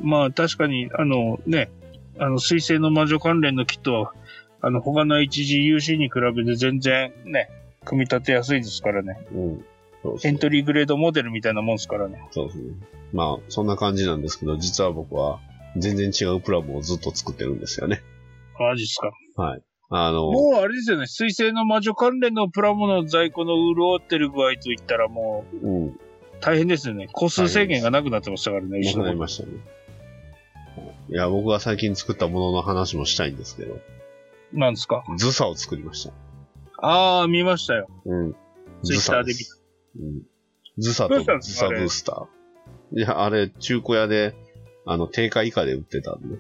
[0.03, 1.70] まあ確かに、あのね、
[2.18, 4.12] あの、水星の魔女関連のキットは、
[4.61, 7.48] あの、他の 1GUC に比べて全然ね、
[7.85, 9.18] 組み立てやすいですからね。
[9.35, 9.64] うん。
[10.03, 12.27] そうですねエントリーグレードモデルみたいなもんですからね。
[12.33, 12.75] そうですね。
[13.12, 15.38] まあ、そんな感じなんですけど、実は僕は
[15.77, 18.03] 全然違うプラモをずっと作ってるんですよね。
[18.59, 19.11] マジっすか。
[19.43, 19.62] はい。
[19.91, 26.01] あの、もうあれですよね、水星の魔女関連のプラモの在庫の潤ってる具合といったらもううん、
[26.41, 27.09] 大変ですよね。
[27.12, 29.53] 個数制限がなくなってましたからね、なくなりましたね。
[31.11, 33.79] いや、僕が最近作ったものの話もしたいんですけど、
[34.55, 35.05] なんですか？
[35.19, 36.15] ズサを作りました。
[36.79, 37.88] あー、見ましたよ。
[38.07, 38.35] うん。
[38.83, 39.62] ツイッターで見た。
[39.99, 40.23] うん。
[40.79, 42.99] ズサとズサブースター。
[42.99, 44.35] いや、あれ、中古屋で、
[44.87, 46.37] あの、定価以下で売ってたんで。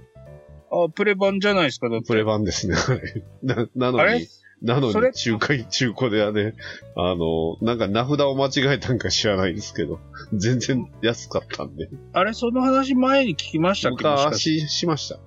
[0.70, 2.06] あ、プレ版じゃないですか、だって。
[2.06, 3.22] プレ版ですね、あれ。
[3.42, 4.26] な、なのに、
[4.62, 6.54] なのに、中華、中古ではね、
[6.96, 9.98] あの、なんか名札を間違えたんか知らないですけど、
[10.32, 11.90] 全然安かったんで。
[12.12, 15.18] あれ、その話前に聞きましたっけ昔しました。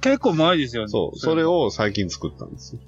[0.00, 0.88] 結構前ですよね。
[0.88, 2.80] そう、それを最近作ったんですよ。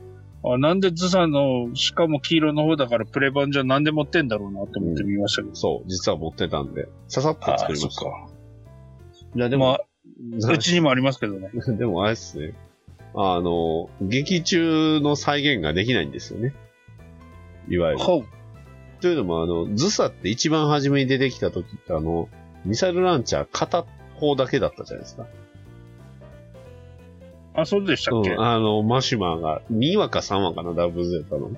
[0.45, 5.55] あ、なんでズサの、しかも黄色の方だからプレ版じゃなんで持ってんだろうなって思ってみましたけど。
[5.55, 8.01] そう、実は持ってたんで、ささっとあ作りました。
[8.03, 8.29] そっか。
[9.35, 9.79] いや、ででも、も、
[10.41, 11.51] まあ、 うちにもありますけどね。
[11.77, 12.55] でもあれですね。
[13.15, 16.55] あの、劇中の再現ができないんですよね。
[17.69, 17.99] いわゆる。
[17.99, 18.25] ほう。
[19.01, 22.29] というのも、あの、ズサって一番初めに出てきた時って、あの、
[22.65, 23.85] ミサイルランチャー片
[24.17, 25.27] 方だけだったじゃないですか。
[27.61, 31.51] あ、そうでしたっけ、うん、あの、マシュマーが、2話か3話かな、ダブルゼータの。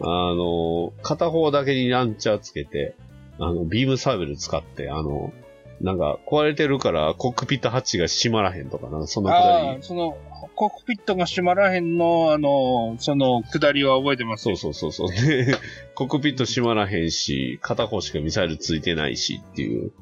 [0.00, 2.94] あの、片方だけにランチャーつけて、
[3.38, 5.32] あの、ビームサーベル使って、あの、
[5.80, 9.82] なんか、壊れてるから、コックピットハッチが閉まらへんとかな、そんなくだりああ、。
[9.82, 10.16] その、
[10.54, 14.56] コックピットが閉まらへんの、あの、その、下りは覚えてますそうよ。
[14.56, 15.08] そうそうそう。
[15.10, 15.56] で、
[15.94, 19.92] コックピット閉まらへんし、片方しかミサイルついてないしっていう、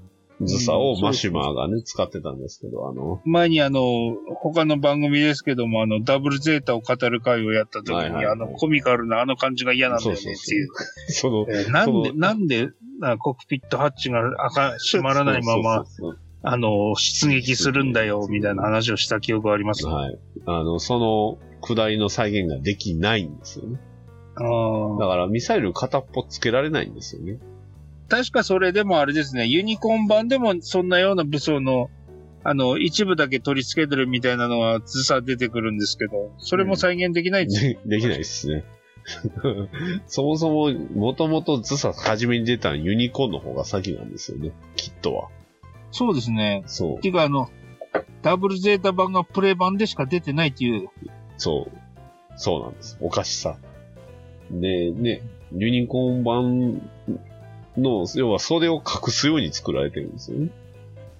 [0.42, 3.80] ズサをマシュマーがね、使ってたんですけど、あの、前にあの、
[4.36, 10.68] 他の番組ですけども、あの、ダブルゼータを語る会をやった時に、はいはいはいあの、コミカルなあの感じが嫌なんだよねっていう。
[11.08, 12.68] その、えーなんで、なんで、
[13.02, 15.84] あコックピットハッチが赤閉まらないまま、
[16.42, 19.82] あの、出撃するんだよ、みたいな話をした記憶があります。
[19.82, 20.18] そうはい。
[20.46, 23.78] あの、その、下りの再現ができないんですよね。
[24.36, 27.38] あーだから、ミサイル片っぽつけられないんですよね。
[28.10, 31.88] 確かそれでもあれですね、ユニコーン版でもそんなような武装の
[32.42, 37.78] あの、一部だけ取り付けてるみたいなのは図さ出てくるんですけど、それも再現できないんですよ。
[37.84, 38.64] で できないですね。
[40.06, 44.52] そもそも、もともとズサ初めに出たユニコーンの方が先なんですよね。
[44.76, 45.28] きっとは。
[45.90, 46.62] そうですね。
[46.66, 47.08] そうって。
[47.08, 47.50] いうか、あの、
[48.22, 50.88] ダブルゼータ版がプレイ版でしか出てないっていう。
[51.36, 51.78] そう。
[52.36, 52.96] そうなんです。
[53.00, 53.58] おかしさ。
[54.50, 56.80] で、ね、ユニコーン版
[57.76, 60.50] の、要は袖を隠すように作られてるんですよね。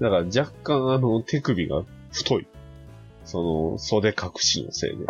[0.01, 2.47] だから若干あの手首が太い。
[3.25, 5.05] その袖隠しのせいで。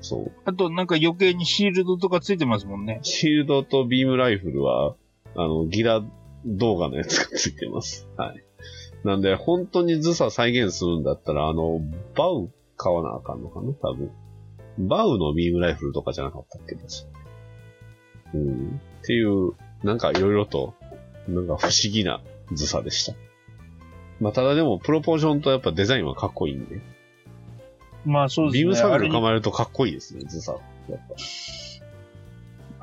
[0.00, 0.32] そう。
[0.44, 3.00] あと、なんか余計にシールドとかついてますもんね。
[3.02, 4.94] シールドとビームライフルは、
[5.34, 6.02] あの、ギラ
[6.46, 8.08] 動画のやつがついてます。
[8.16, 8.44] はい。
[9.04, 11.80] なんで、本当にズサ再現するんだったら、あの、
[12.14, 14.10] バウ買わなあかんのかな多分。
[14.78, 16.76] バウのビームライフルとかじゃなかったっけ？
[16.76, 17.08] です。
[18.34, 18.80] うん。
[19.02, 20.74] っていう、なんかいろいろと、
[21.28, 22.20] なんか不思議な
[22.52, 23.14] ズサでした。
[24.20, 26.80] まあ、ただでも、プロポーションとやっぱデザインはかっこいいんで。
[28.04, 28.60] まあそうですね。
[28.60, 30.52] ビームサあれにビル構えるとかっこいいですね、ズサ。
[30.52, 30.58] や
[30.96, 31.14] っぱ。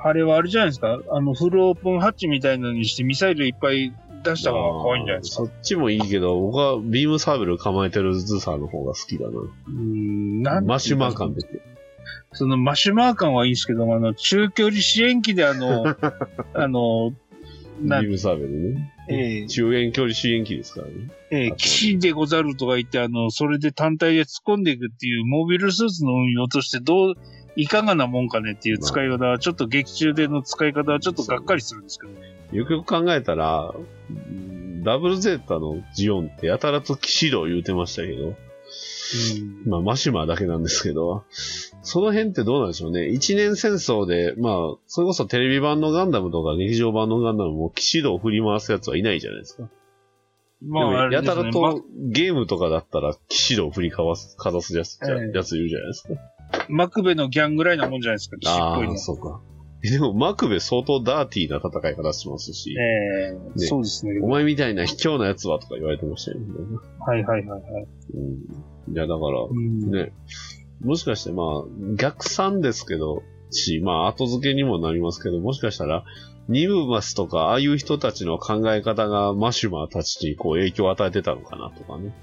[0.08, 1.00] あれはあれじゃないですか。
[1.10, 3.92] あの、フルオープンハッチみたいなのにしてミサイルいっぱい
[4.24, 5.46] 出した方が可愛いんじゃないですか。
[5.46, 9.40] そっちもいいけど、僕はビームサーベル構えてるズサーの方が好きだな。
[9.40, 11.55] うーん、なんマシュマー感出て。
[12.34, 15.86] そのマシュマー感はいいですけども、あの、中距離支援機であの、
[16.54, 17.14] あの、
[17.82, 18.94] なビームサーベルね。
[19.08, 20.94] ええ中遠距離支援機ですからね。
[21.30, 27.14] ええ騎士でござるとか言って、あの、それで単体で突っ込んでいくっていうモビルスーツの運用としてどう、
[27.58, 32.20] いかがなもんかねっていう使い方は、ちょっと劇中での使い方はちょっとがっかりするんですけどね。
[32.52, 33.74] よくよく考えたら、
[34.10, 38.36] うんダブルゼータのジオンってやたらと騎士道言うてましたけど、
[39.66, 41.26] まあマシュマーだけなんですけど、
[41.82, 43.08] その辺ってどうなんでしょうね。
[43.10, 44.54] 一年戦争で、まあ、
[44.88, 49.70] それこそテレビ版のガンダムとか劇場版のガンダムも騎士道を振り回すやつはいないじゃないですか。
[50.62, 51.12] まあ。
[51.12, 51.76] やたらと、ま
[52.12, 56.14] ゲームとかだったら騎士道を振りかわす、かざすやつ、ええやついるじゃないですか。
[56.70, 58.98] マクベのギャンぐらいなもんじゃないですか、騎士っああ、ぽいの。
[58.98, 59.42] そうか。
[59.84, 64.20] えでも、マクベ相当ダーティーな戦い方しますし、ええねそうですね。
[64.24, 66.46] お前みたいな卑怯なやつはとか言われてましたよね。
[67.06, 67.88] はいはいはいはい。
[68.16, 68.75] うん。
[68.92, 70.12] いや、だから、うんね、
[70.82, 76.04] もしかしてまあ、逆算ですけど、し、まあ、後付けにもなりますけど、もしかしたら、
[76.48, 82.14] ニムマスとか、ああいう人たちの考え方がマシュマーたちにこう影響を与えてたのかなとかね。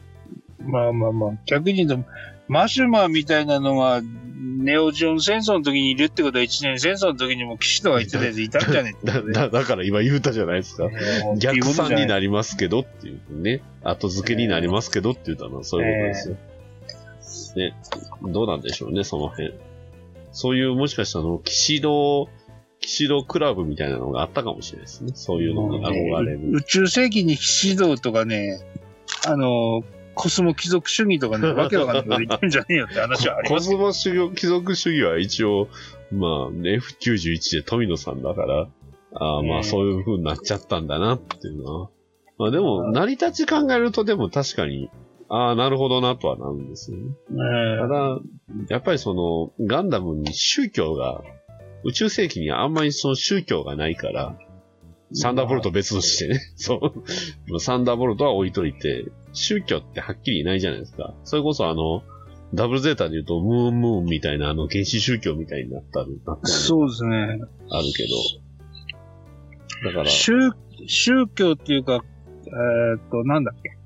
[0.61, 2.09] まあまあまあ、逆に言うと、
[2.47, 10.89] マシュマーみたいなのが、ネオジオン戦争の時にいるってことは、一年戦争の時にも騎士とか言ってたやついたんじゃねえ だ、だ、だから今言うたじゃないですか。
[11.39, 13.63] 逆算になりますけどっていうね。
[13.83, 16.37] 後付けになりますけどって言ったのはそういうことですよ。
[17.57, 17.75] ね。
[18.23, 19.55] どうなんでしょうね、その辺。
[20.33, 22.29] そういう、もしかしたら騎士道、
[22.81, 25.13] 騎士道クラブみたいなのがあったかもしれないですね。
[25.15, 26.51] そういうのに憧れる。
[26.53, 28.61] 宇宙世紀に騎士道とかね、
[29.27, 29.83] あの、
[30.15, 33.79] コスモ貴族主義とかね、わけわかんないこと言ってんじゃねえよって話はありコますけど。
[33.79, 35.69] スモ主義貴族主義は一応、
[36.11, 38.69] まあ、F91 で富野さんだから、
[39.15, 41.91] ああまねあそういう風になっちゃったんだなっていうのは。
[42.39, 44.91] まあでも、成り立ち考えるとでも確かに、
[45.35, 47.05] ああ、なるほどなとはなるんですよね。
[47.81, 48.21] ただ、
[48.69, 51.23] やっぱりその、ガンダムに宗教が、
[51.85, 54.37] 宇宙世紀にあんまりその宗教がないから、
[55.15, 56.39] サンダーボルト別としてね。
[56.57, 56.93] そ
[57.51, 57.61] う。
[57.61, 61.15] サンダーボルトは置いといて、宗教ってはっきりいないじゃないですか。
[61.25, 62.03] それこそあの、
[62.53, 67.17] ダブルゼータで言うと、ムーンムーンみたいなあの原始宗教みたいになったる、なったりそうですね。
[67.71, 68.05] あるけ
[69.83, 69.89] ど。
[69.89, 70.35] だから、宗、
[70.87, 72.05] 宗教っていうか、
[72.47, 73.82] えーっと、なんだっけ。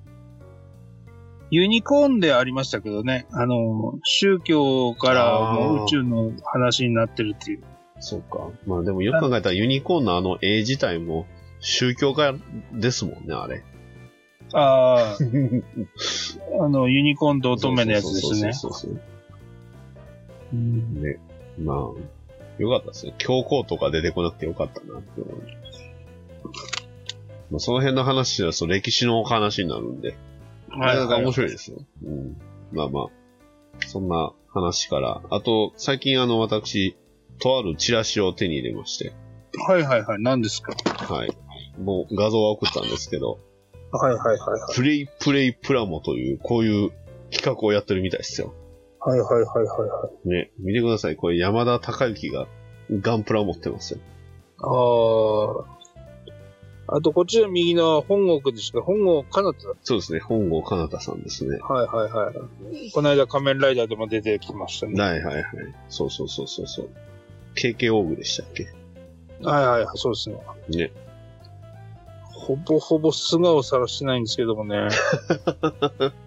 [1.51, 7.63] ユニコーンでありましたけどね、あの、宗教から宇宙の話になってるっていう。
[8.01, 8.51] そうか。
[8.67, 11.27] まあでもよく考えたらユニコーンのあの絵自体も
[11.61, 12.35] 宗教家
[12.73, 13.65] ですもんね、あれ。
[14.53, 18.53] ああ、あの、ユニコーンと乙女のやつですね。
[18.53, 19.01] そうそうそうそう
[20.53, 21.19] うんね。
[21.59, 21.77] まあ、
[22.59, 23.15] よかったですね。
[23.19, 25.43] 教皇とか出てこなくてよかったなって思う。
[27.51, 30.17] まあ、その辺の話はそう歴史の話になるんで、
[30.79, 31.79] なかなか面白いですよ。
[32.05, 32.37] うん。
[32.73, 33.07] まあまあ、
[33.87, 36.97] そんな話から、あと、最近あの、私、
[37.39, 39.13] とあるチラシを手に入れまして、
[39.69, 40.23] はいはいはい。
[40.23, 40.75] 何ですか？
[41.13, 41.37] はい。
[41.81, 43.39] もう画像は送ったんですけど、
[43.93, 44.75] はいはいはいはい。
[44.75, 46.91] プレイプレイプラモという、こういう
[47.31, 48.55] 企画をやってるみたいですよ。
[49.01, 50.29] はいはいはいはいはい。
[50.29, 51.17] ね、見てください。
[51.17, 52.47] これ山田孝之が
[52.91, 54.01] ガンプラ持ってますよ。
[54.59, 55.76] ああ。
[56.89, 60.21] あと、こっちの右の本国ですか本国かなたそうですね。
[60.21, 61.59] 本郷かなたさんですね。
[61.59, 62.91] はいはいはい。
[62.93, 65.01] この間仮面ライダーでも出てきましたね。
[65.03, 65.45] はいはいはい。
[65.89, 66.89] そうそうそうそうそう。
[67.57, 68.69] KK オーグでしたっけ？
[69.43, 70.37] はいはいはい、そうですね。
[70.69, 70.93] ね。
[72.33, 74.89] ほぼほぼ素顔さらしてないんですけどもね。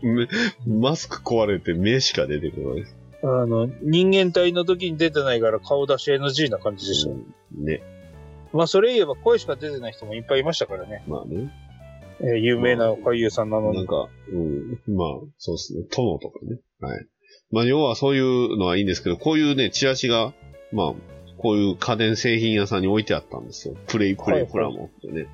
[0.02, 0.28] め
[0.68, 2.86] マスク壊れて目しか出てこない。
[3.22, 7.12] あの、人間体の時に出てないから顔出し NG な感じでした。
[7.58, 7.82] ね。
[8.54, 11.04] まあ、それ言えば声しか出てない人もいっぱいいましたからね。
[11.08, 11.52] まあね。
[12.22, 13.78] えー有名な俳優さんなのに。
[13.78, 14.96] なんか、うん。
[14.96, 15.08] まあ、
[15.38, 15.84] そうですね。
[15.96, 16.60] 殿とかね。
[16.82, 17.06] はい。
[17.52, 20.34] まあ、要はそういうのはいいんですけど、こういうね、チラシが、
[20.72, 20.94] まあ、
[21.38, 23.76] こういう家電製品屋さんに置いてあったんですよ。
[23.88, 25.28] プレイプレイプラモってね。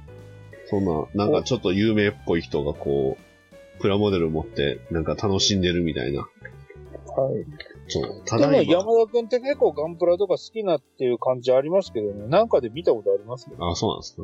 [0.67, 6.21] そんな、なんかちょっと有名っぽい人がこう、プラモデル持って、なんか楽しんでるみたいな。
[6.21, 7.45] はい。
[7.87, 8.21] そう。
[8.25, 8.71] ただいま。
[8.73, 12.27] 山田くんって結構ガンプラとか好きなっていう感じありますけどね。
[12.27, 13.55] なんかで見たことありますね。
[13.59, 14.23] あ、そうなんですか？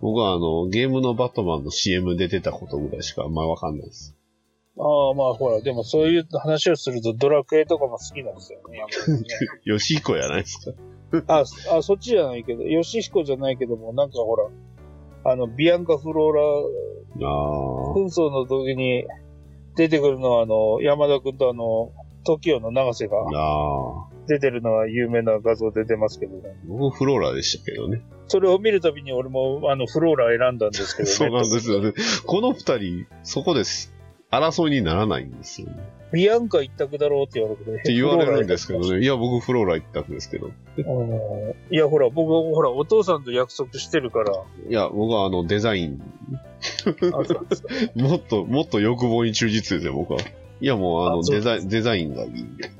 [0.00, 4.16] 僕はあの、ゲームのバットマンの CM で出たことぐらいしか、まあわかんないです。
[4.78, 8.80] ああ、まあほら、でもそういう話をするとドラクエとかも好きなんですよね。
[9.64, 10.72] ヨシヒコやないです
[11.12, 11.24] か？
[11.26, 11.44] あ、
[11.76, 14.46] あ、そっちじゃないけど、ヨシヒコじゃないけども、なんかほら、
[15.24, 16.42] あの、ビアンカ・フローラ
[17.26, 17.94] ああ。
[17.94, 19.04] 紛争の時に
[19.76, 21.92] 出てくるのは、あの、山田くんとあの、
[22.24, 24.10] TOKIO の長瀬がああ。
[24.26, 26.56] 出てるのは有名な画像で出ますけどね。
[26.66, 28.02] 僕フローラでしたけどね。
[28.28, 31.14] それを見るたびに俺も、あの、フローラ選んだんですけどね。
[31.14, 31.92] そうなんですよね。
[32.26, 33.92] この二人、そこです。
[34.30, 35.76] 争いにならないんですよね。
[36.12, 39.00] ビアンカ一択だろうって言われて、って言われるんですけどね。
[39.00, 40.50] いや、僕フローラ一択ですけど。
[41.70, 44.32] いや、ほら、僕、ほら、お父さんと約束してるから。
[44.68, 46.02] いや、僕はあの、デザイン、
[47.96, 50.20] もっと、もっと欲望に忠実ですよ、僕は。
[50.60, 52.70] いや、もうあの、デザイン、デザインがいいんで。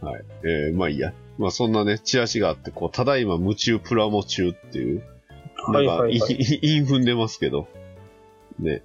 [0.00, 0.24] はい。
[0.44, 1.12] えー、まあいいや。
[1.38, 5.02] まあそんなね、チラシがあって、こう、ただいま夢中プラモ中っていう、
[5.68, 7.68] なんか、はいはいはいい 韻踏んでますけど、
[8.58, 8.82] ね。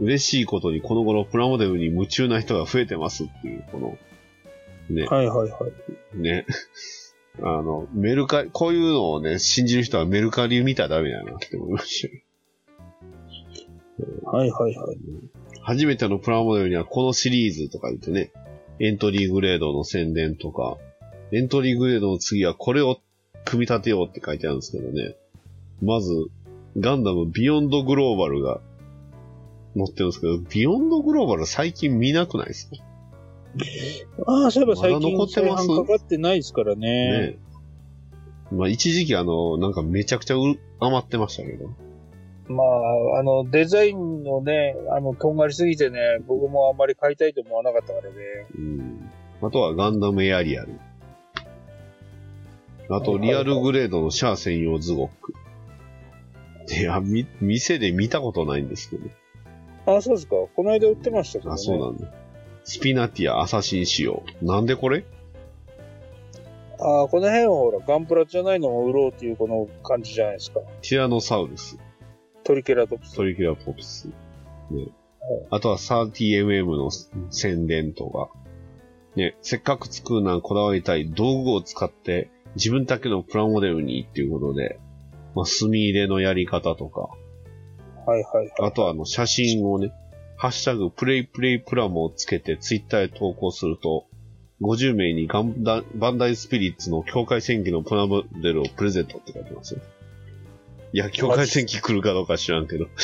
[0.00, 3.98] 嬉しいことにこの頃プラモデルに夢中な人が増えてますっていう、この、
[4.90, 5.68] ね、はいはいは
[6.14, 6.18] い。
[6.18, 6.46] ね。
[7.40, 12.22] あの、メルカリ、こういうのをね、信じる人はメルカリ見たらダメだなって思いましたよ。
[14.24, 14.98] はいはいはい。
[15.68, 18.30] 初めてのプラモデルにはこのシリーズとか言ってね、
[18.80, 20.78] エントリーグレードの宣伝とか、
[21.30, 22.98] エントリーグレードの次はこれを
[23.44, 25.14] 組み立てようって書いてあるんですけどね。
[25.82, 26.10] まず、
[26.78, 28.62] ガンダムビヨンドグローバルが
[29.76, 32.76] 載ってるんですけど、ビヨンドグローバル最近見なくないですか？
[34.26, 35.68] ああ、そういえば最まだ残近ってます？
[35.68, 37.32] かかってないですからね。
[37.32, 37.38] ね
[38.52, 41.68] まあ一時期あの、なんかめちゃくちゃう余ってましたけど。
[42.48, 48.16] まあ、あの、デザインのね、あの、とんがりすぎてね、僕もあんまり買いたいと思わなかったからね。
[48.56, 49.10] うん。
[49.42, 50.80] あとはガンダムエアリアル。
[52.90, 55.34] あと、リアルグレードのシャア専用ズゴック。
[56.74, 59.10] いや、み、店で見たことないんですけど。
[59.86, 60.36] ああ、そうですか。
[60.56, 61.54] この間売ってましたけどね。
[61.54, 62.12] あ、そうなんだ。
[62.64, 64.22] スピナティアアサシン仕様。
[64.42, 65.04] なんでこれ？
[66.80, 70.60] ああ、この辺はほら、ガンプラじゃないのを売ろうっていうこの感じじゃないですか。
[70.82, 71.78] ティラノサウルス。
[72.48, 73.14] トリケラトプス。
[73.14, 74.08] トリケラトプス。
[74.70, 74.88] ね。
[75.50, 76.90] あとは 30mm の
[77.30, 78.30] 宣伝とか。
[79.16, 84.80] ね、せっかく作るならこだわりたい道具を使って自分だけのプラモデルにっていうことで、
[85.34, 87.10] まあ、墨入れのやり方とか、
[88.06, 88.52] はいはいはい。
[88.60, 89.92] あとはあの写真をね、
[90.38, 94.06] ハッシュタグプレイプレイプラモをつけてツイッターへ投稿すると、
[94.62, 99.80] 50名にガンダバンダイスピリッツの境界戦記のプラモデルをプレゼントって書いてますよ。
[100.92, 102.86] いや、境界戦記来るかどうか知らんけど。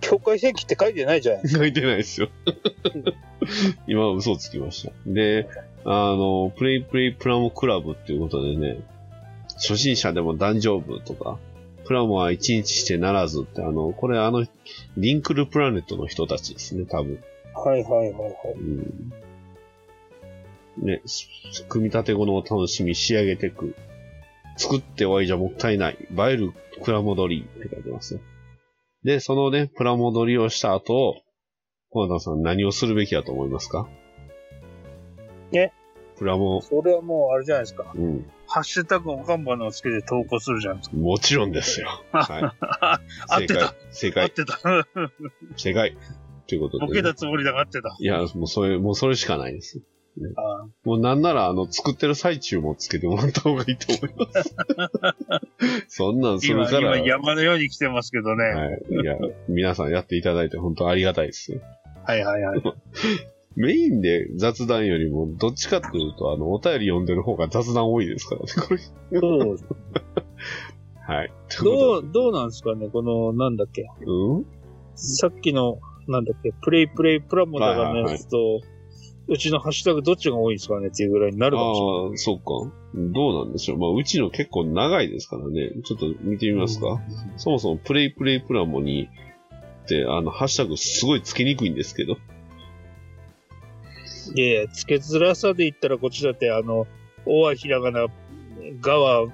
[0.00, 1.60] 境界線機って書いてないじゃないですか。
[1.64, 2.28] 書いてないですよ。
[3.86, 4.92] 今は嘘つきました。
[5.06, 5.48] で、
[5.84, 8.78] あの、プレイプレイプラモクラブっていうことでね、
[9.56, 11.38] 初心者でも大丈夫とか、
[11.84, 14.46] プラモは一日してならずって、あの、これあの、
[14.96, 17.18] リンクルプラネットの人たちですね、多分。
[17.54, 18.34] はいはいはいはい。
[18.56, 19.12] うん。
[20.82, 21.28] ね、す
[21.68, 23.74] 組み立て後のお楽しみ仕上げていく。
[24.58, 25.96] 作って終わりじゃもったいない。
[26.10, 26.52] 映える
[26.84, 28.20] プラモドリーって書いてますよ。
[29.04, 31.22] で、そのね、プラモドリをした後、
[31.90, 33.88] 小田さん何をするべきだと思いますか？
[35.52, 35.70] え？
[36.18, 37.92] プラモ、それはもうあれじゃないですか。
[37.94, 38.30] うん。
[38.48, 40.96] ハッシュタグおかんばのをつけて投稿するじゃないですか。
[40.96, 41.88] もちろんですよ。
[42.12, 42.58] は
[43.38, 43.46] い。
[43.46, 43.64] 正解合ってた。。
[43.64, 44.30] 合っ正解。
[44.30, 44.58] てた。
[45.56, 45.96] 正解。
[46.48, 47.96] ということで、ボケたつもりだが合ってた。
[48.00, 49.80] いや、もうそれ、もうそれしかないです。
[50.36, 54.56] あもうなんなら、あの、作ってる最中もつけてもらった方がいいと思います。
[55.88, 56.96] そんなんする今、から。
[56.96, 58.44] 今山のように来てますけどね。
[58.44, 58.78] はい、はい。
[58.90, 59.16] いや、
[59.48, 61.60] 皆さんやっていただいて本当ありがたいですよ。
[62.04, 62.62] はい、はいはい
[63.56, 68.78] メインで雑談よりも、どっちかっていうと、あの、お便り読んでる方が雑談多いですからね、これ。
[69.20, 69.58] そう
[71.08, 71.32] はい。
[71.64, 73.82] どう、どうなんですかねこの、なんだっけ。
[73.82, 74.46] とうん？
[74.94, 78.60] さっきの、なんだっけ、プレイプレイプラモとかのやつと、
[79.28, 82.10] うちのハッシュタグどっちが多いですかねっていうぐらいになるかもしれない。
[82.10, 82.72] ああ、そっか。
[82.94, 83.78] どうなんでしょう。
[83.78, 85.70] まあ、うちの結構長いですからね。
[85.84, 87.00] ちょっと見てみますか？
[87.36, 89.10] そもそもプレイプレイプラモに、
[89.84, 92.16] って、あの、ハッシュタグすごいつけにくいんですけど。
[94.34, 96.86] いやいや、つけづらさで言ったらこっちだって、あの、
[97.26, 98.06] おはひらがな、
[98.80, 99.32] がはうん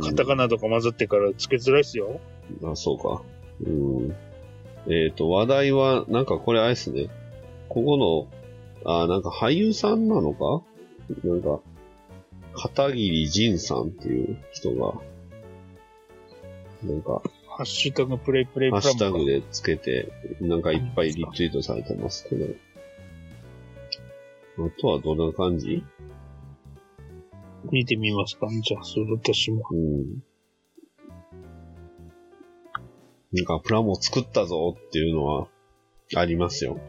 [0.00, 2.20] カタカナとか混ざってからつけづらいっすよ。
[2.64, 3.22] あ、そうか。
[3.62, 4.16] うん。
[4.88, 7.08] えっ、と、話題は、なんかこれあれですね。
[7.68, 8.41] ここの、
[8.84, 10.64] あ、なんか俳優さんなのか？
[11.24, 11.60] なんか、
[12.54, 14.94] 片桐仁さんっていう人が、
[16.82, 22.46] なんか、ハッシュタグプレイプレイプハッラモかシュタグでつけて、なんかいっぱいリツイートされてますけど。
[24.58, 25.82] あとはどんな感じ？
[27.70, 29.64] 見てみますかじゃあ、それ私も。
[29.70, 30.22] うん。
[33.34, 35.48] なんかプラモ作ったぞっていうのは
[36.16, 36.80] ありますよ。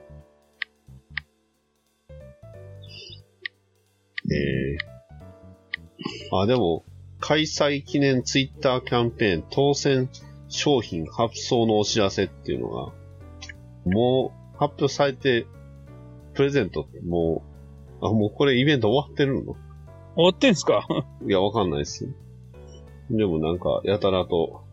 [4.33, 6.37] えー。
[6.37, 6.83] あ、でも、
[7.19, 10.09] 開催記念ツイッターキャンペーン当選
[10.49, 12.91] 商品発送のお知らせっていうのが、
[13.85, 15.45] もう発表されて、
[16.33, 17.43] プレゼントっても
[18.01, 19.55] う、あ、もうこれイベント終わってるの？
[20.15, 20.85] 終わってんすか？
[21.25, 22.09] いや、わかんないです。
[23.09, 24.63] でもなんか、やたらと。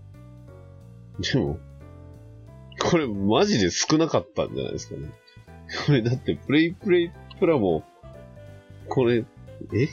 [1.20, 1.58] でも、
[2.80, 5.10] これマジで少なかったんじゃないですかね。
[5.86, 7.84] これだって、プレイプレイプラも、
[8.88, 9.24] これ、
[9.74, 9.88] え？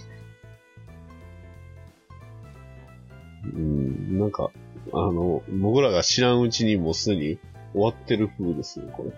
[3.53, 4.51] うん、なんか、
[4.93, 7.39] あの、僕らが知らんうちにもうすでに
[7.73, 9.11] 終わってる風ですね、これ。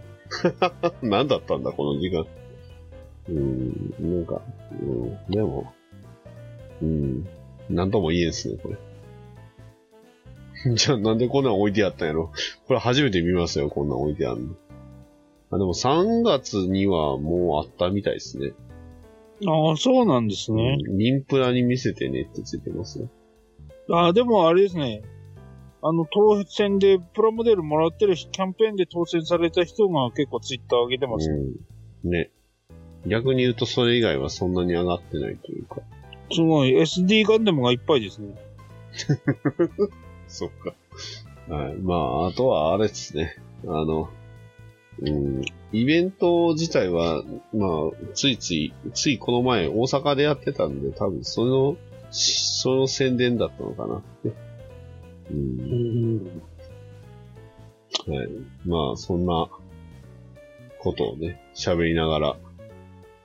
[1.02, 2.26] 何だったんだ、この時間。
[3.30, 4.41] うん、なんか、
[4.72, 5.74] うん、でも、
[6.82, 7.28] うん。
[7.70, 8.78] なんとも言えんすね、これ。
[10.76, 12.32] じゃあなんでこんなん置いてあったんやろ？
[12.68, 14.56] これ初めて見ますよ、こんなん置いてあるの。
[15.52, 18.52] あ、でも3月にはもうあったみたいですね。
[19.47, 20.77] ああ、そうなんですね。
[20.87, 23.09] うんニンプラに見せてねってついてますよ。
[23.91, 25.01] ああ、でもあれですね。
[25.81, 31.37] あの、当選でプラモデルもらってるしキャンペーンで当選された人が結構ツイッター上げてますね。
[32.05, 32.11] うん。
[32.11, 32.31] ね。
[33.07, 35.77] 逆に言うとそれ以外はそんなに上がってないというか。
[36.31, 36.75] すごい。
[36.77, 38.35] SD ガンダムがいっぱいですね。
[40.27, 40.75] そっか。
[41.53, 41.75] はい。
[41.77, 43.37] まあ、あとはあれですね。
[43.65, 44.09] あの、
[45.02, 45.41] うん、
[45.72, 47.24] イベント自体は、
[47.54, 51.78] まあ、ついつい、ついこの前大阪でやってたんで、多分その、
[52.12, 54.02] しその宣伝だったのかな。
[54.24, 54.36] ね
[55.32, 56.41] うん。
[58.08, 58.30] はい。
[58.66, 59.47] まあ、そんな
[60.80, 62.38] ことをね、喋りながら、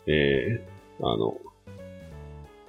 [0.07, 1.39] えー、あの、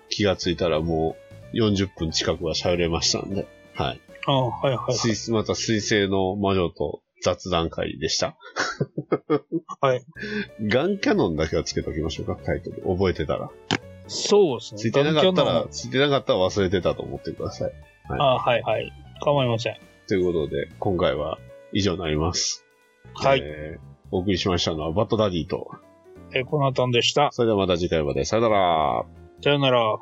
[0.09, 1.15] 気がついたらも
[1.53, 4.01] う40分近くは喋れましたんで、はい。
[4.27, 4.97] ああ、はいはい、はい。
[4.97, 8.37] 水また水星の魔女と雑談会でした。
[9.81, 10.01] はい。
[10.61, 12.83] ガンキャノンだけはつけときましょうか、タイトル。
[12.83, 13.49] 覚えてたら。
[14.07, 14.79] そうですね。
[14.79, 17.71] ついてなかったらついてなかったら忘れてたと思ってください。
[18.09, 18.93] ああ、はいはい。
[19.21, 19.77] 構いません。
[20.07, 21.39] ということで、今回は
[21.73, 22.65] 以上になります。
[23.15, 23.41] はい。
[23.43, 25.71] えーお送りしましたのはバッドダディと、
[26.33, 27.29] えー、コナタンでした。
[27.31, 28.25] それではまた次回まで。
[28.25, 29.05] さよなら。
[29.41, 29.97] さよなら。